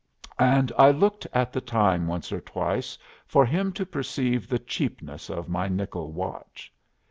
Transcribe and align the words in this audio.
And 0.39 0.71
I 0.79 0.89
looked 0.89 1.27
at 1.31 1.53
the 1.53 1.61
time 1.61 2.07
once 2.07 2.31
or 2.31 2.41
twice 2.41 2.97
for 3.27 3.45
him 3.45 3.71
to 3.73 3.85
perceive 3.85 4.47
the 4.49 4.57
cheapness 4.57 5.29
of 5.29 5.47
my 5.47 5.67
nickel 5.67 6.11
watch. 6.11 6.73